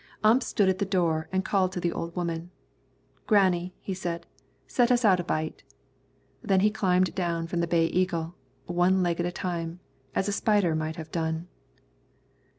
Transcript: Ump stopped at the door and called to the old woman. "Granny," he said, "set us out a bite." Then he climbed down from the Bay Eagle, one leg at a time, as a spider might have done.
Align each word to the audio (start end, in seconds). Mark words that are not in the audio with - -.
Ump 0.23 0.41
stopped 0.41 0.67
at 0.67 0.79
the 0.79 0.83
door 0.85 1.29
and 1.31 1.45
called 1.45 1.71
to 1.73 1.79
the 1.79 1.91
old 1.91 2.15
woman. 2.15 2.49
"Granny," 3.27 3.75
he 3.81 3.93
said, 3.93 4.25
"set 4.65 4.91
us 4.91 5.05
out 5.05 5.19
a 5.19 5.23
bite." 5.23 5.61
Then 6.41 6.61
he 6.61 6.71
climbed 6.71 7.13
down 7.13 7.45
from 7.45 7.59
the 7.59 7.67
Bay 7.67 7.85
Eagle, 7.85 8.33
one 8.65 9.03
leg 9.03 9.19
at 9.19 9.27
a 9.27 9.31
time, 9.31 9.79
as 10.15 10.27
a 10.27 10.31
spider 10.31 10.73
might 10.73 10.95
have 10.95 11.11
done. 11.11 11.47